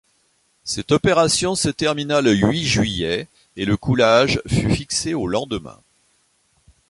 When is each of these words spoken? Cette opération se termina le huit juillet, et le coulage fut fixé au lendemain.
Cette 0.63 0.91
opération 0.93 1.53
se 1.53 1.69
termina 1.69 2.21
le 2.21 2.33
huit 2.33 2.65
juillet, 2.65 3.27
et 3.55 3.65
le 3.65 3.77
coulage 3.77 4.41
fut 4.47 4.71
fixé 4.73 5.13
au 5.13 5.27
lendemain. 5.27 5.79